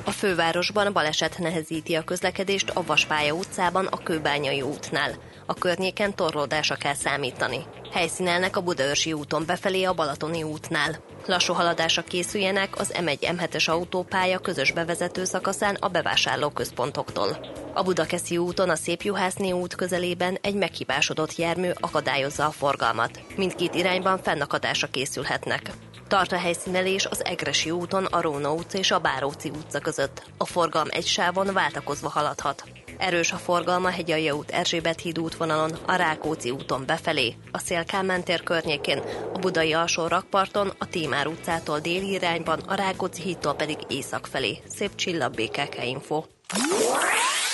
[0.05, 5.15] a fővárosban baleset nehezíti a közlekedést a Vaspálya utcában a Kőbányai útnál.
[5.45, 7.65] A környéken torlódásra kell számítani.
[7.91, 11.03] Helyszínelnek a Budaörsi úton befelé a Balatoni útnál.
[11.25, 17.45] Lassú haladásra készüljenek az M1-M7-es autópálya közös bevezető szakaszán a bevásárlóközpontoktól.
[17.73, 23.19] A Budakeszi úton a Szépjuhászné út közelében egy meghibásodott jármű akadályozza a forgalmat.
[23.35, 25.71] Mindkét irányban fennakadásra készülhetnek.
[26.13, 30.23] Tart a helyszínelés az Egresi úton a Róna utca és a Báróci utca között.
[30.37, 32.63] A forgalom egy sávon váltakozva haladhat.
[32.97, 38.43] Erős a forgalma Hegyalja út Erzsébet híd útvonalon, a Rákóczi úton befelé, a Szélkámán tér
[38.43, 39.01] környékén,
[39.33, 44.57] a Budai alsó rakparton, a Tímár utcától déli irányban, a Rákóczi hídtól pedig észak felé.
[44.67, 46.23] Szép csillag BKK Info.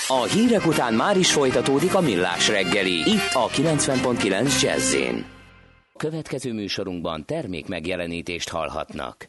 [0.08, 3.10] A hírek után már is folytatódik a millás reggeli.
[3.10, 4.96] Itt a 90.9 jazz
[6.00, 9.28] Következő műsorunkban termék megjelenítést hallhatnak.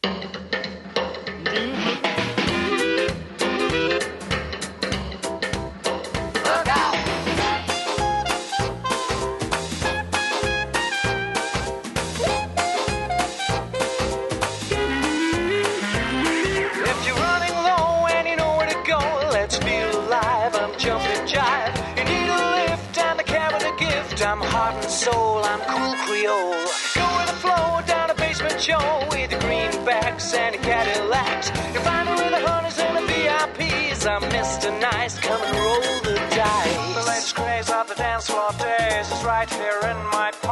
[25.00, 25.40] Soul.
[25.44, 26.59] I'm cool Creole.
[28.60, 31.48] Show with the greenbacks and the Cadillacs.
[31.72, 34.06] You find me with the hunters and the VIPs.
[34.06, 34.68] I'm Mr.
[34.80, 35.18] Nice.
[35.18, 36.94] Come and roll the dice.
[36.94, 40.49] The latest craze of the dance floor days is right here in my pocket.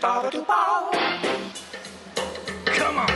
[0.00, 0.48] Come
[2.98, 3.10] on.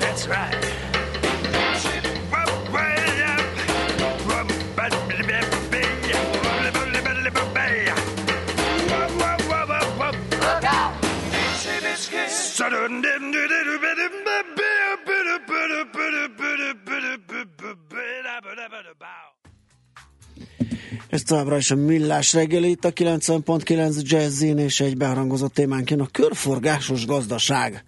[0.00, 0.65] That's right.
[21.16, 26.00] Ez továbbra is a millás reggeli, itt a 90.9 Jazzin, és egy beharangozott témánk jön
[26.00, 27.84] a körforgásos gazdaság.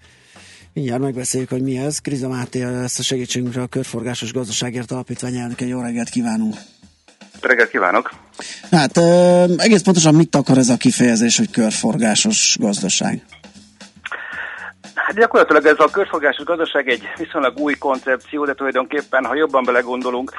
[0.73, 1.99] Mindjárt megbeszéljük, hogy mi ez.
[1.99, 5.67] Kriza Máté lesz a segítségünkre a Körforgásos Gazdaságért Alapítvány elnöke.
[5.67, 6.55] Jó reggelt kívánunk!
[7.41, 8.11] Reggelt kívánok!
[8.71, 8.97] Hát
[9.57, 13.25] egész pontosan mit akar ez a kifejezés, hogy körforgásos gazdaság?
[14.95, 20.33] Hát gyakorlatilag ez a körforgásos gazdaság egy viszonylag új koncepció, de tulajdonképpen, ha jobban belegondolunk,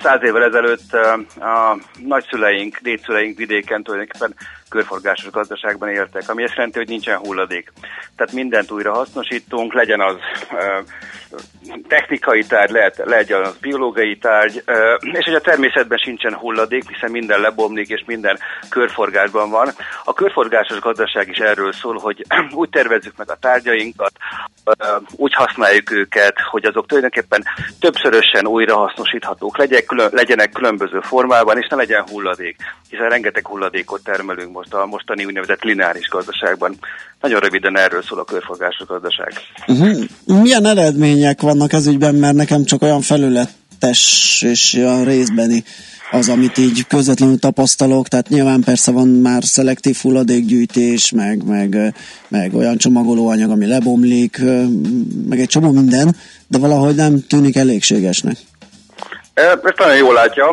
[0.00, 0.92] száz évvel ezelőtt
[1.40, 4.34] a nagyszüleink, dédszüleink vidéken tulajdonképpen
[4.68, 7.72] körforgásos gazdaságban éltek, ami azt jelenti, hogy nincsen hulladék.
[8.16, 10.16] Tehát mindent újra hasznosítunk, legyen az
[11.88, 14.62] technikai tárgy, lehet, legyen az biológiai tárgy,
[15.00, 19.68] és hogy a természetben sincsen hulladék, hiszen minden lebomlik, és minden körforgásban van.
[20.04, 22.24] A körforgásos gazdaság is erről szól, hogy
[22.60, 24.12] úgy tervezzük meg a tárgyainkat,
[25.16, 27.42] úgy használjuk őket, hogy azok tulajdonképpen
[27.80, 28.76] többszörösen újra
[29.64, 32.56] legyenek, külön, legyenek különböző formában, és ne legyen hulladék,
[32.90, 36.76] hiszen rengeteg hulladékot termelünk most a mostani úgynevezett lineáris gazdaságban.
[37.20, 39.32] Nagyon röviden erről szól a körforgásos gazdaság.
[39.66, 40.04] Uh-huh.
[40.42, 45.64] Milyen eredmények vannak ez ügyben, mert nekem csak olyan felületes és olyan részbeni
[46.10, 51.94] az, amit így közvetlenül tapasztalok, tehát nyilván persze van már szelektív hulladékgyűjtés, meg, meg,
[52.28, 54.40] meg olyan csomagolóanyag, ami lebomlik,
[55.28, 58.36] meg egy csomó minden, de valahogy nem tűnik elégségesnek.
[59.34, 60.50] Ezt nagyon jól látja.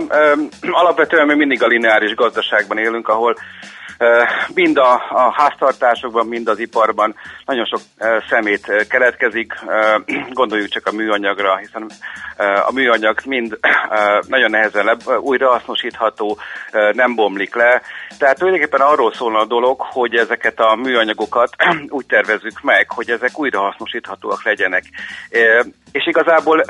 [0.61, 3.35] Alapvetően mi mindig a lineáris gazdaságban élünk, ahol
[4.53, 7.15] mind a, a háztartásokban, mind az iparban
[7.45, 7.79] nagyon sok
[8.29, 9.53] szemét keletkezik.
[10.29, 11.89] Gondoljuk csak a műanyagra, hiszen
[12.67, 13.59] a műanyag mind
[14.27, 16.37] nagyon nehezen újrahasznosítható,
[16.91, 17.81] nem bomlik le.
[18.17, 21.55] Tehát tulajdonképpen arról szólna a dolog, hogy ezeket a műanyagokat
[21.89, 24.83] úgy tervezzük meg, hogy ezek újrahasznosíthatóak legyenek.
[25.91, 26.65] És igazából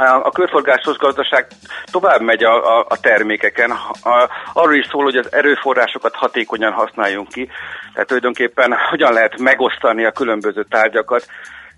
[0.00, 1.46] a körforgásos gazdaság
[1.90, 3.70] tovább megy a, a, a termékeken.
[3.70, 7.48] A, arról is szól, hogy az erőforrásokat hatékonyan használjunk ki.
[7.92, 11.26] Tehát tulajdonképpen hogyan lehet megosztani a különböző tárgyakat.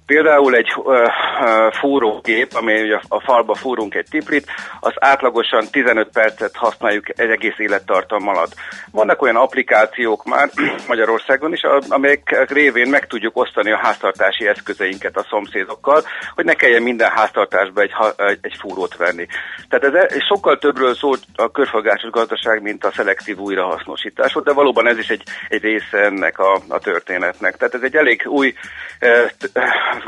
[0.07, 4.47] Például egy uh, uh, fúrógép, ami ugye a falba fúrunk egy tiplit,
[4.81, 8.55] az átlagosan 15 percet használjuk egy egész élettartam alatt.
[8.91, 10.51] Vannak olyan applikációk már
[10.89, 16.03] Magyarországon is, amelyek révén meg tudjuk osztani a háztartási eszközeinket a szomszédokkal,
[16.35, 17.93] hogy ne kelljen minden háztartásba egy,
[18.41, 19.27] egy, fúrót venni.
[19.69, 24.99] Tehát ez sokkal többről szól a körforgásos gazdaság, mint a szelektív újrahasznosítás, de valóban ez
[24.99, 27.57] is egy, egy része ennek a, a történetnek.
[27.57, 28.55] Tehát ez egy elég új
[28.99, 29.31] eh,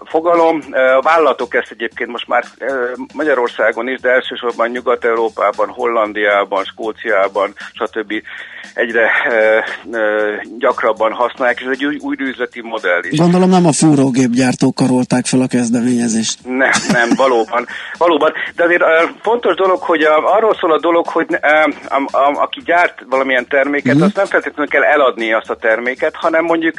[0.04, 0.62] fogalom.
[0.72, 2.44] A vállalatok ezt egyébként most már
[3.14, 8.12] Magyarországon is, de elsősorban Nyugat-Európában, Hollandiában, Skóciában, stb.
[8.74, 9.10] egyre
[10.58, 13.18] gyakrabban használják, ez egy új, új üzleti modell is.
[13.18, 16.38] Gondolom nem a fúrógépgyártók karolták fel a kezdeményezést.
[16.44, 17.66] Nem, nem, valóban.
[17.98, 18.32] valóban.
[18.56, 18.84] De azért
[19.22, 20.02] fontos dolog, hogy
[20.36, 21.26] arról szól a dolog, hogy
[22.32, 24.02] aki gyárt valamilyen terméket, mm.
[24.02, 26.74] azt nem feltétlenül kell eladni azt a terméket, hanem mondjuk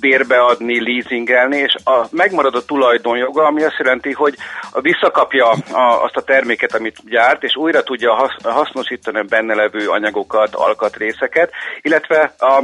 [0.00, 4.34] bérbeadni, leasingelni, és a a megmarad a tulajdonjoga, ami azt jelenti, hogy
[4.72, 10.54] visszakapja a, azt a terméket, amit gyárt, és újra tudja hasznosítani a benne levő anyagokat,
[10.54, 11.50] alkatrészeket,
[11.82, 12.62] illetve a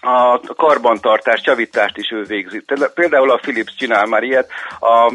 [0.00, 2.62] a karbantartást, javítást is ő végzi.
[2.94, 5.14] Például a Philips csinál már ilyet a,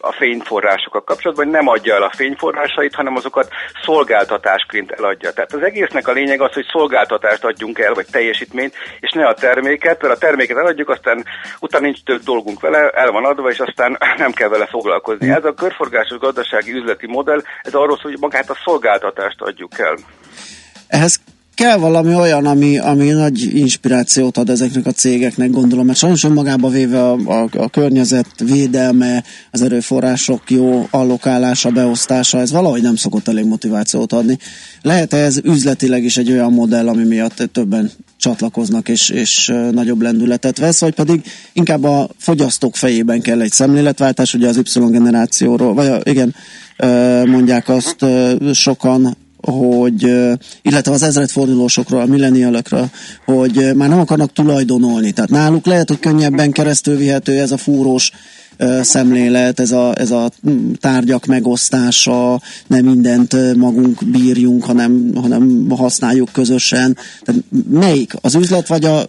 [0.00, 3.48] a fényforrásokkal kapcsolatban, hogy nem adja el a fényforrásait, hanem azokat
[3.82, 5.32] szolgáltatásként eladja.
[5.32, 9.34] Tehát az egésznek a lényeg az, hogy szolgáltatást adjunk el, vagy teljesítményt, és ne a
[9.34, 11.24] terméket, mert a terméket eladjuk, aztán
[11.60, 15.30] utána nincs több dolgunk vele, el van adva, és aztán nem kell vele foglalkozni.
[15.30, 19.96] Ez a körforgásos gazdasági üzleti modell, ez arról szól, hogy magát a szolgáltatást adjuk el.
[20.88, 21.20] Ehhez
[21.58, 26.68] kell valami olyan, ami, ami nagy inspirációt ad ezeknek a cégeknek, gondolom, mert sajnos önmagába
[26.68, 33.28] véve a, a, a környezet védelme, az erőforrások jó allokálása, beosztása, ez valahogy nem szokott
[33.28, 34.38] elég motivációt adni.
[34.82, 40.58] lehet ez üzletileg is egy olyan modell, ami miatt többen csatlakoznak és, és nagyobb lendületet
[40.58, 46.08] vesz, vagy pedig inkább a fogyasztók fejében kell egy szemléletváltás, ugye az Y generációról, vagy
[46.08, 46.34] igen,
[47.26, 48.04] mondják azt
[48.52, 50.02] sokan, hogy,
[50.62, 52.90] illetve az ezredfordulósokról, a millenialokról,
[53.24, 55.10] hogy már nem akarnak tulajdonolni.
[55.10, 58.12] Tehát náluk lehet, hogy könnyebben keresztül vihető ez a fúrós
[58.80, 60.30] szemlélet, ez a, ez a
[60.80, 66.96] tárgyak megosztása, nem mindent magunk bírjunk, hanem, hanem használjuk közösen.
[67.22, 68.12] Tehát melyik?
[68.20, 69.08] Az üzlet vagy a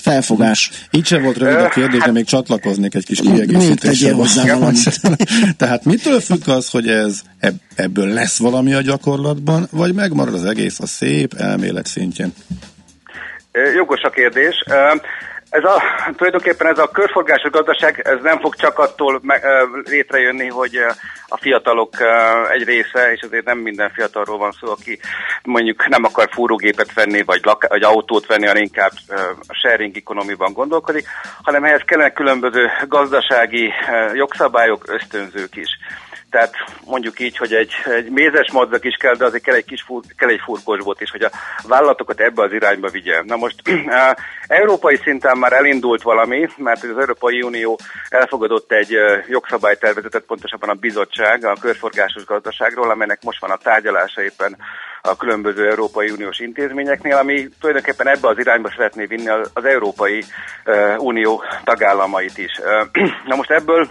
[0.00, 0.70] felfogás.
[0.90, 4.14] Így sem volt rövid a kérdés, de még csatlakoznék egy kis kiegészítésre.
[5.58, 7.20] Tehát mitől függ az, hogy ez
[7.74, 12.32] ebből lesz valami a gyakorlatban, vagy megmarad az egész a szép elmélet szintjén?
[13.74, 14.64] Jogos a kérdés.
[15.50, 15.82] Ez a,
[16.16, 19.40] tulajdonképpen ez a körforgásos gazdaság, ez nem fog csak attól me,
[19.84, 20.76] létrejönni, hogy
[21.28, 21.94] a fiatalok
[22.52, 24.98] egy része, és azért nem minden fiatalról van szó, aki
[25.42, 28.92] mondjuk nem akar fúrógépet venni, vagy, lak, vagy autót venni, hanem inkább
[29.48, 31.06] a sharing economy-ban gondolkodik,
[31.42, 33.72] hanem ehhez kellene különböző gazdasági
[34.14, 35.68] jogszabályok, ösztönzők is.
[36.30, 36.54] Tehát
[36.84, 40.02] mondjuk így, hogy egy, egy mézes madzak is kell, de azért kell egy kis fur,
[40.16, 41.30] kell egy furkosbot is, hogy a
[41.66, 43.22] vállalatokat ebbe az irányba vigye.
[43.22, 43.62] Na most
[44.62, 48.96] európai szinten már elindult valami, mert az Európai Unió elfogadott egy
[49.28, 54.56] jogszabálytervezetet, pontosabban a bizottság a körforgásos gazdaságról, amelynek most van a tárgyalása éppen
[55.02, 60.24] a különböző Európai Uniós intézményeknél, ami tulajdonképpen ebbe az irányba szeretné vinni az Európai
[60.98, 62.60] Unió tagállamait is.
[63.28, 63.88] Na most ebből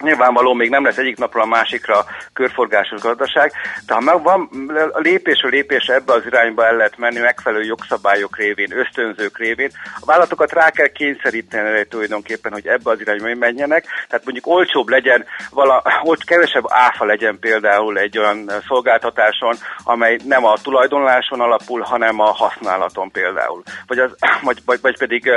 [0.00, 3.52] Nyilvánvaló még nem lesz egyik napról a másikra körforgásos gazdaság,
[3.86, 4.48] de ha van
[4.94, 9.70] lépésről lépésre ebbe az irányba el lehet menni megfelelő jogszabályok révén, ösztönzők révén,
[10.00, 15.24] a vállalatokat rá kell kényszeríteni tulajdonképpen, hogy ebbe az irányba menjenek, tehát mondjuk olcsóbb legyen,
[15.50, 22.20] vala, ott kevesebb áfa legyen például egy olyan szolgáltatáson, amely nem a tulajdonláson alapul, hanem
[22.20, 23.62] a használaton például.
[23.86, 25.30] Vagy, az, vagy, vagy, vagy pedig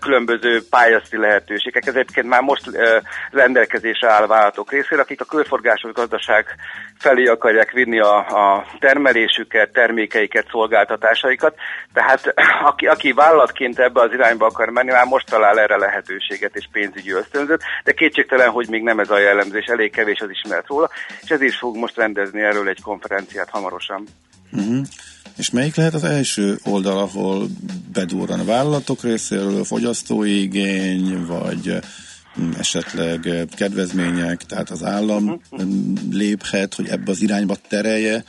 [0.00, 1.86] különböző pályázati lehetőségek.
[1.86, 2.70] Ez egyébként már most
[3.30, 6.46] rendelkezés rendelkezésre áll vállalatok részére, akik a körforgásos gazdaság
[6.98, 11.54] felé akarják vinni a, a termelésüket, termékeiket, szolgáltatásaikat.
[11.92, 12.34] Tehát
[12.70, 17.12] aki, aki vállalatként ebbe az irányba akar menni, már most talál erre lehetőséget és pénzügyi
[17.12, 20.90] ösztönzőt, de kétségtelen, hogy még nem ez a jellemzés, elég kevés az ismeret róla,
[21.22, 24.06] és ez is fog most rendezni erről egy konferenciát hamarosan.
[24.52, 24.86] Uh-huh.
[25.36, 27.46] És melyik lehet az első oldal, ahol
[27.92, 31.78] bedurran a vállalatok részéről, fogyasztói igény, vagy
[32.58, 35.68] esetleg eh, kedvezmények, tehát az állam uh-huh.
[36.10, 38.24] léphet, hogy ebbe az irányba terelje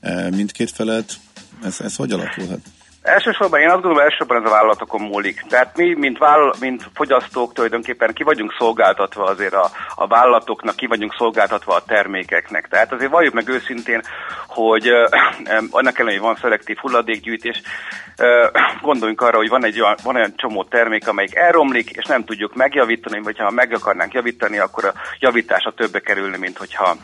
[0.00, 1.18] eh, mindkét felet.
[1.64, 2.60] Ez, ez hogy alakulhat?
[3.08, 5.44] Elsősorban én azt gondolom, elsősorban ez a vállalatokon múlik.
[5.48, 10.86] Tehát mi, mint, vállal, mint fogyasztók tulajdonképpen ki vagyunk szolgáltatva azért a, a vállalatoknak, ki
[10.86, 12.68] vagyunk szolgáltatva a termékeknek.
[12.68, 14.02] Tehát azért valljuk meg őszintén,
[14.46, 15.04] hogy eh,
[15.70, 17.62] annak ellenére, hogy van szelektív hulladékgyűjtés,
[18.16, 18.50] eh,
[18.80, 22.54] gondoljunk arra, hogy van egy olyan, van olyan csomó termék, amelyik elromlik, és nem tudjuk
[22.54, 26.96] megjavítani, vagy ha meg akarnánk javítani, akkor a javítása többe kerülni, mint hogyha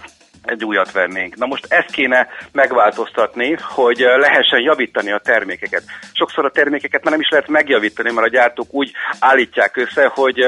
[0.45, 1.37] egy újat vennénk.
[1.37, 5.83] Na most ezt kéne megváltoztatni, hogy lehessen javítani a termékeket.
[6.13, 10.39] Sokszor a termékeket már nem is lehet megjavítani, mert a gyártók úgy állítják össze, hogy,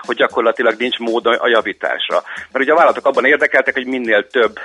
[0.00, 2.22] hogy gyakorlatilag nincs mód a javításra.
[2.52, 4.58] Mert ugye a vállalatok abban érdekeltek, hogy minél több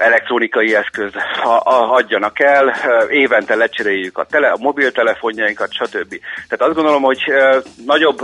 [0.00, 1.56] elektronikai eszköz ha,
[1.94, 2.74] adjanak el,
[3.10, 6.14] évente lecseréljük a, tele, a mobiltelefonjainkat, stb.
[6.48, 7.20] Tehát azt gondolom, hogy
[7.86, 8.18] nagyobb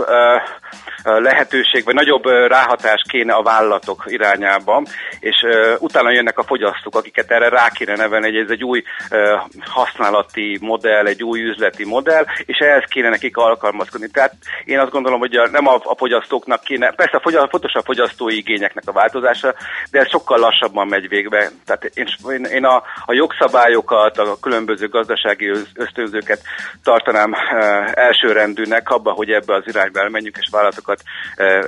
[1.03, 4.83] lehetőség, vagy nagyobb ráhatás kéne a vállalatok irányába,
[5.19, 5.35] és
[5.79, 8.83] utána jönnek a fogyasztók, akiket erre rá kéne nevelni, hogy ez egy új
[9.65, 14.07] használati modell, egy új üzleti modell, és ehhez kéne nekik alkalmazkodni.
[14.11, 14.33] Tehát
[14.65, 18.83] én azt gondolom, hogy nem a, a fogyasztóknak kéne, persze a fontos a fogyasztói igényeknek
[18.87, 19.53] a változása,
[19.91, 21.49] de ez sokkal lassabban megy végbe.
[21.67, 26.41] Tehát én, én a, a jogszabályokat, a különböző gazdasági ösztönzőket
[26.83, 27.33] tartanám
[27.93, 31.03] elsőrendűnek abba, hogy ebbe az irányba elmenjünk, és vállalatokat vállalatokat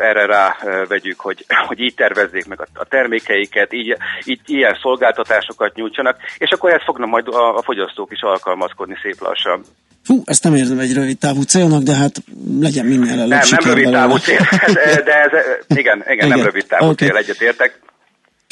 [0.02, 6.18] erre rá vegyük, hogy, hogy így tervezzék meg a termékeiket, így, így ilyen szolgáltatásokat nyújtsanak,
[6.38, 9.62] és akkor ezt fognak majd a, a fogyasztók is alkalmazkodni szép lassan.
[10.06, 12.12] Hú, ezt nem érzem egy rövid távú célnak, de hát
[12.60, 14.40] legyen minél előbb Nem, nem rövid távú cél,
[15.08, 15.32] de ez,
[15.68, 17.08] igen, igen, igen, nem rövid távú okay.
[17.08, 17.80] cél, egyetértek.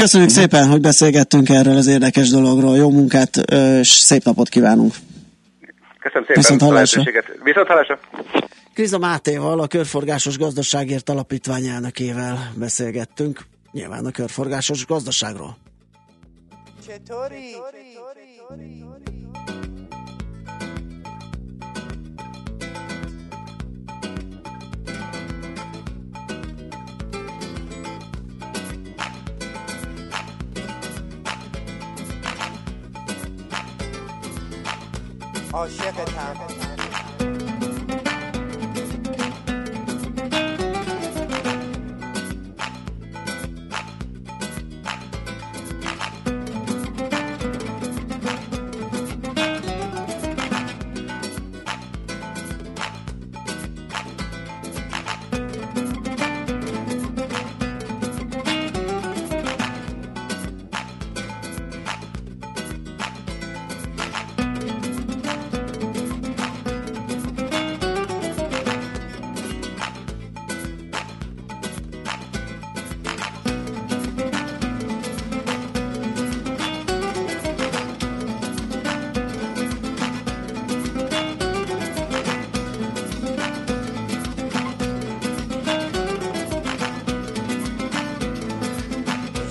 [0.01, 2.77] Köszönjük szépen, hogy beszélgettünk erről az érdekes dologról.
[2.77, 3.35] Jó munkát,
[3.79, 4.93] és szép napot kívánunk.
[5.99, 7.25] Köszönöm szépen Viszont a lehetőséget.
[7.43, 7.99] Viszont hallásra.
[8.73, 15.57] Kriza Mátéval, a Körforgásos Gazdaságért Alapítvány elnökével beszélgettünk, nyilván a körforgásos gazdaságról.
[16.87, 17.55] Csetori.
[35.73, 36.66] เชื่อกั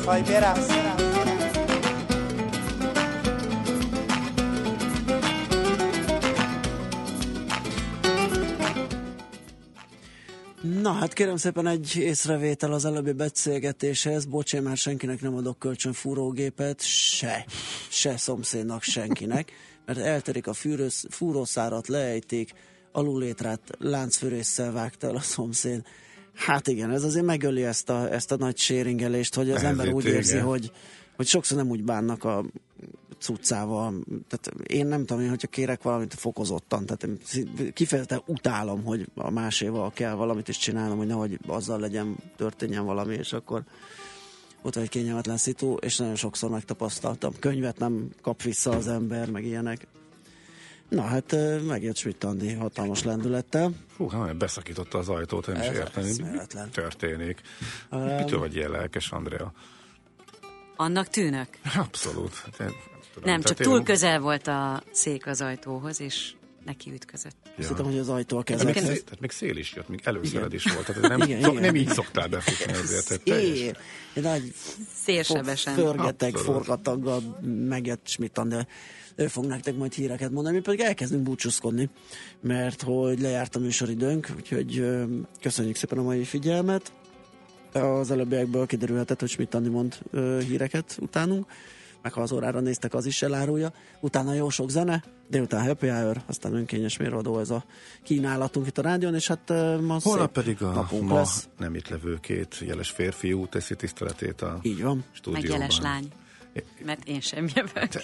[0.07, 0.67] faj, vieras.
[10.63, 14.25] Na hát kérem szépen egy észrevétel az előbbi beszélgetéshez.
[14.25, 17.45] Bocs, már senkinek nem adok kölcsön fúrógépet, se,
[17.89, 19.53] se szomszédnak senkinek,
[19.87, 22.53] mert elterik a fűrősz, fúrószárat, leejtik,
[22.93, 25.83] alulétrát láncfűrésszel vágta el a szomszéd.
[26.37, 29.93] Hát igen, ez azért megöli ezt a, ezt a nagy séringelést, hogy az Ezért ember
[29.93, 30.17] úgy igen.
[30.17, 30.73] érzi, hogy,
[31.17, 32.45] hogy sokszor nem úgy bánnak a
[33.19, 34.05] cuccával.
[34.29, 37.19] Tehát én nem tudom, én, hogyha kérek valamit fokozottan, tehát én
[37.73, 43.15] kifejezetten utálom, hogy a máséval kell valamit is csinálnom, hogy nehogy azzal legyen, történjen valami,
[43.15, 43.63] és akkor
[44.63, 47.33] ott van egy kényelmetlen szitu, és nagyon sokszor megtapasztaltam.
[47.39, 49.87] Könyvet nem kap vissza az ember, meg ilyenek.
[50.89, 53.71] Na hát ö, megjött Schmidt Andi hatalmas lendülettel.
[53.97, 56.39] Hú, hát beszakította az ajtót, nem is Ez érteni, mi
[56.73, 57.41] történik.
[57.91, 59.53] Um, Mitől vagy ilyen lelkes, Andrea?
[60.77, 61.49] Annak tűnök.
[61.77, 62.35] Abszolút.
[62.35, 62.75] Hát én
[63.15, 66.33] tudom, Nem, csak túl én- közel volt a szék az ajtóhoz, és
[66.67, 67.37] neki ütközött.
[67.59, 70.01] Azt hittem, hogy az ajtó a Tehát még, szél, tehát még szél is jött, még
[70.05, 70.87] előszered is volt.
[70.87, 71.63] Tehát nem, Igen, szok, igen.
[71.65, 73.07] nem így szoktál befutni azért.
[73.09, 73.73] Tehát teljes- É,
[74.15, 74.55] egy nagy
[75.05, 75.75] Szélsebesen.
[75.75, 76.57] förgeteg, Abszolút.
[76.57, 77.39] forgataggal
[77.69, 78.67] megjött Schmidt de
[79.15, 81.91] ő fog nektek majd híreket mondani, mi pedig elkezdünk búcsúzkodni,
[82.41, 84.85] mert hogy lejárt a műsoridőnk, úgyhogy
[85.41, 86.93] köszönjük szépen a mai figyelmet.
[87.73, 89.99] Az előbbiekből kiderülhetett, hogy Schmidt Andi mond
[90.49, 91.47] híreket utánunk,
[92.07, 93.73] meg ha az órára néztek, az is elárulja.
[94.01, 97.65] Utána jó sok zene, délután happy hour, aztán önkényes mérvadó ez a
[98.03, 99.49] kínálatunk itt a rádión, és hát
[99.81, 101.49] ma Holnap pedig a napunk ma lesz.
[101.59, 105.05] nem itt levő két jeles férfiú teszi tiszteletét a Így van.
[105.13, 105.51] stúdióban.
[105.51, 106.09] Meg jeles lány.
[106.85, 107.89] Mert én sem jövök.
[107.89, 108.03] Te,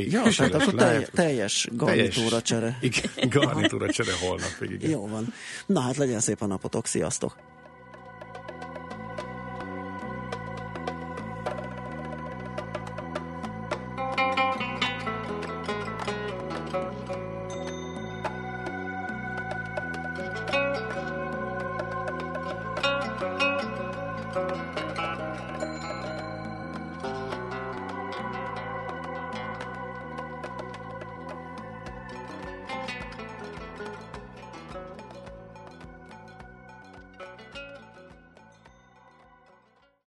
[0.00, 2.78] Ja, tehát akkor teljes, teljes garnitúra csere.
[2.90, 4.90] Igen, garnitúra csere holnapig, igen.
[4.90, 5.32] Jó van.
[5.66, 7.36] Na hát legyen szép a napotok, sziasztok!